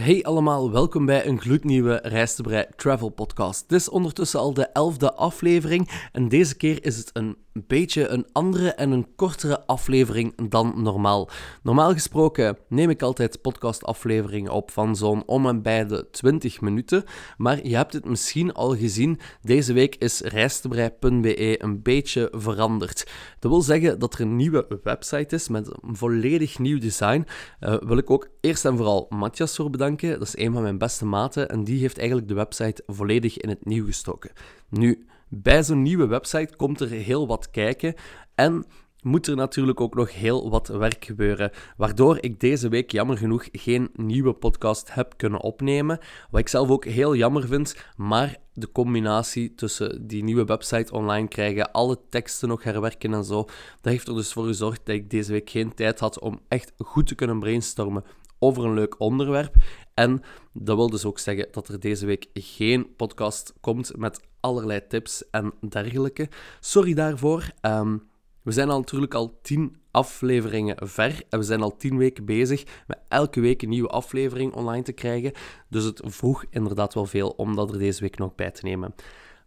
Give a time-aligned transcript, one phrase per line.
[0.00, 3.68] Hey allemaal, welkom bij een gloednieuwe Reistebrei Travel Podcast.
[3.68, 8.26] Dit is ondertussen al de elfde aflevering en deze keer is het een beetje een
[8.32, 11.28] andere en een kortere aflevering dan normaal.
[11.62, 17.04] Normaal gesproken neem ik altijd podcastafleveringen op van zo'n om en bij de 20 minuten,
[17.36, 23.10] maar je hebt het misschien al gezien, deze week is reistebrei.be een beetje veranderd.
[23.38, 27.26] Dat wil zeggen dat er een nieuwe website is met een volledig nieuw design.
[27.60, 30.18] Uh, wil ik ook eerst en vooral Matthias voor bedanken.
[30.18, 33.48] Dat is een van mijn beste maten en die heeft eigenlijk de website volledig in
[33.48, 34.30] het nieuw gestoken.
[34.68, 37.94] Nu, bij zo'n nieuwe website komt er heel wat kijken
[38.34, 38.64] en
[39.02, 43.48] moet er natuurlijk ook nog heel wat werk gebeuren, waardoor ik deze week jammer genoeg
[43.52, 45.98] geen nieuwe podcast heb kunnen opnemen,
[46.30, 51.28] wat ik zelf ook heel jammer vind, maar de combinatie tussen die nieuwe website online
[51.28, 53.44] krijgen, alle teksten nog herwerken en zo,
[53.80, 56.72] dat heeft er dus voor gezorgd dat ik deze week geen tijd had om echt
[56.78, 58.04] goed te kunnen brainstormen
[58.40, 59.54] over een leuk onderwerp.
[59.94, 64.86] En dat wil dus ook zeggen dat er deze week geen podcast komt met allerlei
[64.86, 66.28] tips en dergelijke.
[66.60, 67.50] Sorry daarvoor.
[67.60, 67.96] Ehm,
[68.42, 72.64] we zijn al natuurlijk al tien afleveringen ver en we zijn al tien weken bezig
[72.86, 75.32] met elke week een nieuwe aflevering online te krijgen.
[75.68, 78.94] Dus het vroeg inderdaad wel veel om dat er deze week nog bij te nemen.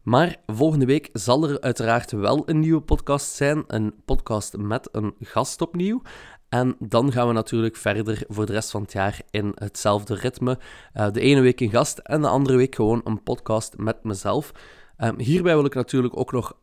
[0.03, 3.63] Maar volgende week zal er uiteraard wel een nieuwe podcast zijn.
[3.67, 6.01] Een podcast met een gast opnieuw.
[6.53, 10.59] En dan gaan we natuurlijk verder voor de rest van het jaar in hetzelfde ritme.
[10.93, 14.51] Uh, de ene week een gast en de andere week gewoon een podcast met mezelf.
[14.97, 16.57] Um, hierbij wil ik natuurlijk ook nog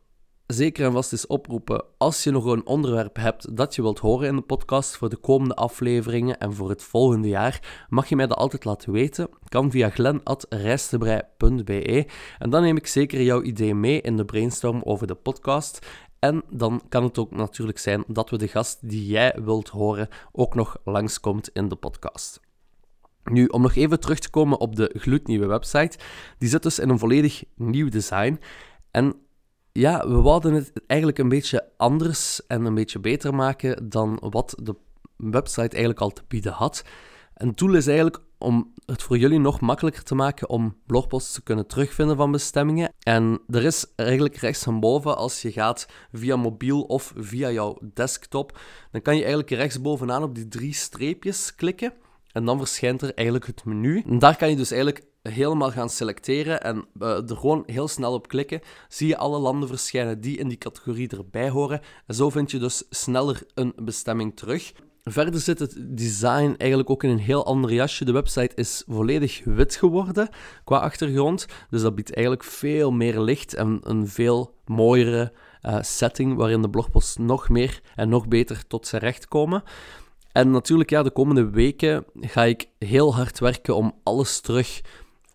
[0.47, 1.83] zeker en vast eens oproepen.
[1.97, 5.17] Als je nog een onderwerp hebt dat je wilt horen in de podcast voor de
[5.17, 9.29] komende afleveringen en voor het volgende jaar, mag je mij dat altijd laten weten.
[9.47, 12.07] Kan via glen.rijstebrei.be.
[12.39, 15.85] En dan neem ik zeker jouw idee mee in de brainstorm over de podcast.
[16.21, 20.07] En dan kan het ook natuurlijk zijn dat we de gast die jij wilt horen
[20.31, 22.39] ook nog langskomt in de podcast.
[23.23, 25.97] Nu, om nog even terug te komen op de gloednieuwe website.
[26.37, 28.39] Die zit dus in een volledig nieuw design.
[28.91, 29.15] En
[29.71, 34.55] ja, we wouden het eigenlijk een beetje anders en een beetje beter maken dan wat
[34.63, 34.75] de
[35.17, 36.83] website eigenlijk al te bieden had.
[37.33, 41.43] Een tool is eigenlijk om het voor jullie nog makkelijker te maken om blogposts te
[41.43, 42.93] kunnen terugvinden van bestemmingen.
[42.99, 47.77] En er is eigenlijk rechts van boven, als je gaat via mobiel of via jouw
[47.93, 48.59] desktop,
[48.91, 51.93] dan kan je eigenlijk rechtsbovenaan op die drie streepjes klikken.
[52.31, 54.03] En dan verschijnt er eigenlijk het menu.
[54.07, 58.13] En daar kan je dus eigenlijk helemaal gaan selecteren en uh, er gewoon heel snel
[58.13, 58.61] op klikken.
[58.87, 61.81] Zie je alle landen verschijnen die in die categorie erbij horen.
[62.07, 64.73] En zo vind je dus sneller een bestemming terug.
[65.03, 68.05] Verder zit het design eigenlijk ook in een heel ander jasje.
[68.05, 70.29] De website is volledig wit geworden
[70.63, 71.45] qua achtergrond.
[71.69, 76.69] Dus dat biedt eigenlijk veel meer licht en een veel mooiere uh, setting waarin de
[76.69, 79.63] blogposts nog meer en nog beter tot zijn recht komen.
[80.31, 84.81] En natuurlijk, ja, de komende weken ga ik heel hard werken om alles terug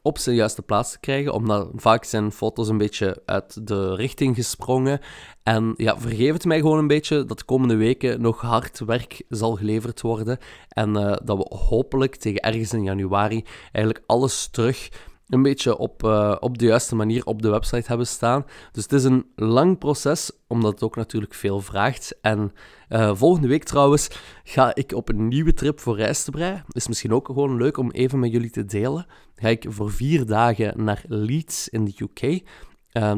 [0.07, 4.35] op zijn juiste plaats te krijgen, omdat vaak zijn foto's een beetje uit de richting
[4.35, 5.01] gesprongen.
[5.43, 9.23] En ja, vergeef het mij gewoon een beetje dat de komende weken nog hard werk
[9.29, 14.89] zal geleverd worden en uh, dat we hopelijk tegen ergens in januari eigenlijk alles terug
[15.29, 18.45] een beetje op, uh, op de juiste manier op de website hebben staan.
[18.73, 22.19] Dus het is een lang proces, omdat het ook natuurlijk veel vraagt.
[22.21, 22.53] En
[22.89, 24.09] uh, volgende week trouwens
[24.45, 26.63] ga ik op een nieuwe trip voor Rijstebrei.
[26.69, 29.07] Is misschien ook gewoon leuk om even met jullie te delen.
[29.35, 32.21] Ga ik voor vier dagen naar Leeds in de UK.
[32.21, 32.43] Eh,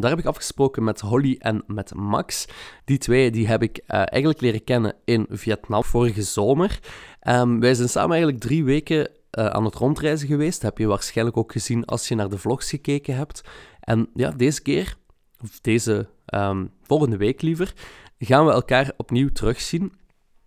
[0.01, 2.47] daar heb ik afgesproken met Holly en met Max.
[2.85, 6.81] Die twee die heb ik eigenlijk leren kennen in Vietnam vorige zomer.
[7.29, 10.61] Um, wij zijn samen eigenlijk drie weken uh, aan het rondreizen geweest.
[10.61, 13.41] Dat heb je waarschijnlijk ook gezien als je naar de vlogs gekeken hebt.
[13.81, 14.97] En ja, deze keer,
[15.43, 17.73] of deze um, volgende week liever,
[18.19, 19.93] gaan we elkaar opnieuw terugzien.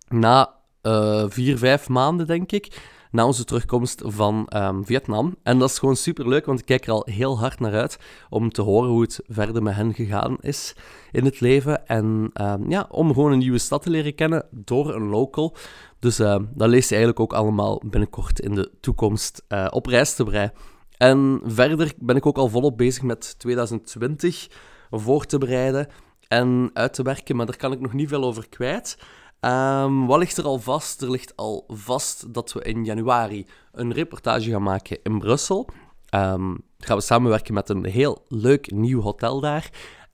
[0.08, 2.90] Na uh, vier, vijf maanden, denk ik.
[3.10, 5.36] Na onze terugkomst van um, Vietnam.
[5.42, 7.98] En dat is gewoon super leuk, want ik kijk er al heel hard naar uit
[8.28, 10.74] om te horen hoe het verder met hen gegaan is
[11.10, 11.86] in het leven.
[11.86, 15.56] En um, ja, om gewoon een nieuwe stad te leren kennen door een local.
[16.02, 20.14] Dus uh, dat lees je eigenlijk ook allemaal binnenkort in de toekomst uh, op reis
[20.14, 20.52] te breien.
[20.96, 24.48] En verder ben ik ook al volop bezig met 2020
[24.90, 25.86] voor te bereiden
[26.28, 28.98] en uit te werken, maar daar kan ik nog niet veel over kwijt.
[29.40, 31.02] Um, wat ligt er al vast?
[31.02, 35.68] Er ligt al vast dat we in januari een reportage gaan maken in Brussel.
[36.14, 39.70] Um, gaan we samenwerken met een heel leuk nieuw hotel daar.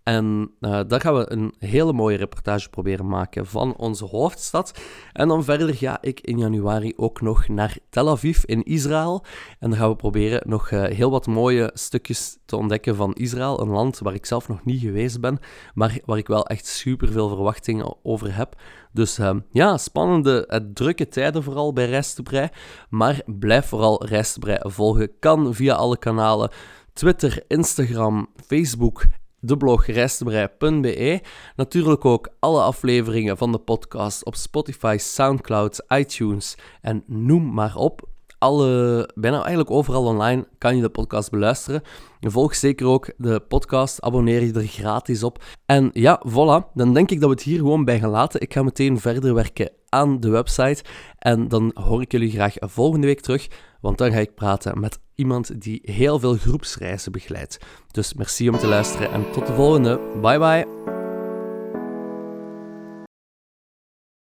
[0.09, 4.79] En uh, daar gaan we een hele mooie reportage proberen maken van onze hoofdstad.
[5.13, 9.25] En dan verder ga ik in januari ook nog naar Tel Aviv in Israël.
[9.59, 13.61] En dan gaan we proberen nog uh, heel wat mooie stukjes te ontdekken van Israël.
[13.61, 15.39] Een land waar ik zelf nog niet geweest ben,
[15.75, 18.61] maar waar ik wel echt super veel verwachtingen over heb.
[18.93, 22.49] Dus uh, ja, spannende, drukke tijden vooral bij Rijstebrei.
[22.89, 25.19] Maar blijf vooral Rijstebrei volgen.
[25.19, 26.51] Kan via alle kanalen.
[26.93, 29.05] Twitter, Instagram, Facebook
[29.41, 31.21] de blog rijstebrei.be.
[31.57, 38.09] Natuurlijk ook alle afleveringen van de podcast op Spotify, Soundcloud, iTunes en noem maar op.
[38.39, 41.83] Alle, bijna eigenlijk overal online kan je de podcast beluisteren.
[42.21, 45.45] Volg zeker ook de podcast, abonneer je er gratis op.
[45.67, 48.41] En ja, voilà, dan denk ik dat we het hier gewoon bij gaan laten.
[48.41, 50.85] Ik ga meteen verder werken aan de website
[51.19, 53.49] en dan hoor ik jullie graag volgende week terug,
[53.81, 57.59] want dan ga ik praten met iemand die heel veel groepsreizen begeleidt.
[57.91, 60.01] Dus merci om te luisteren en tot de volgende.
[60.21, 60.98] Bye bye.